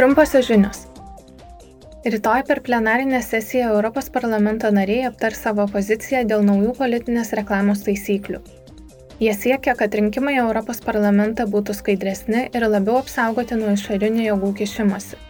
[0.00, 0.78] Trumposios žinios.
[2.04, 8.40] Rytoj per plenarinę sesiją Europos parlamento nariai aptars savo poziciją dėl naujų politinės reklamos taisyklių.
[9.20, 14.54] Jie siekia, kad rinkimai į Europos parlamentą būtų skaidresni ir labiau apsaugoti nuo išorinių jėgų
[14.62, 15.20] kišimosi.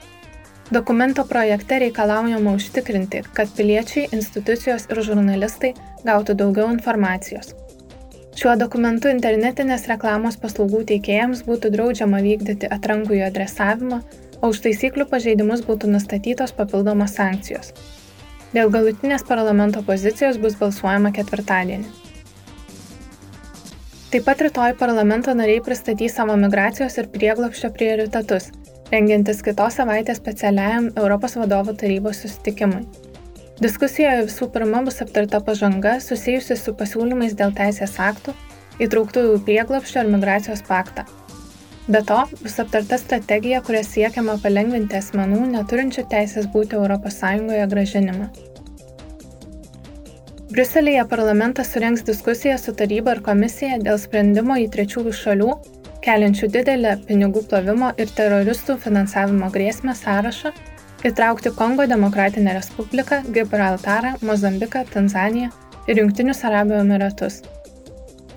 [0.70, 5.74] Dokumento projekte reikalaujama užtikrinti, kad piliečiai, institucijos ir žurnalistai
[6.06, 7.56] gautų daugiau informacijos.
[8.38, 14.04] Šiuo dokumentu internetinės reklamos paslaugų teikėjams būtų draudžiama vykdyti atrankų jų adresavimą,
[14.40, 17.74] o už taisyklių pažeidimus būtų nustatytos papildomos sankcijos.
[18.54, 21.86] Dėl galutinės parlamento pozicijos bus balsuojama ketvirtadienį.
[24.10, 28.48] Taip pat rytoj parlamento nariai pristatys savo migracijos ir prieglopščio prioritetus,
[28.90, 32.82] rengiantis kitos savaitės specialiajam Europos vadovų tarybos susitikimui.
[33.62, 38.34] Diskusijoje visų pirma bus aptarta pažanga susijusi su pasiūlymais dėl teisės aktų,
[38.82, 41.04] įtrauktų į prieglopščio ir migracijos paktą.
[41.90, 47.18] Be to, bus aptarta strategija, kuria siekiama palengvinti asmenų neturinčių teisės būti ES
[47.72, 48.28] gražinimą.
[50.52, 55.50] Briuselėje parlamentas surengs diskusiją su taryba ir komisija dėl sprendimo į trečiųjų šalių,
[56.06, 60.54] keliančių didelę pinigų plovimo ir teroristų finansavimo grėsmę sąrašą,
[61.10, 65.50] įtraukti Kongo Demokratinę Respubliką, Gibraltarą, Mozambiką, Tanzaniją
[65.88, 67.42] ir Junktinius Arabų Emiratus.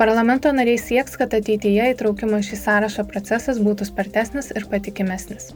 [0.03, 5.53] Parlamento nariai sieks, kad ateityje įtraukimo šį sąrašą procesas būtų spartesnis ir patikimesnis.